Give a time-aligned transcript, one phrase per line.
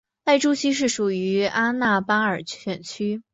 [0.23, 3.21] 艾珠区是属于阿纳巴尔选区。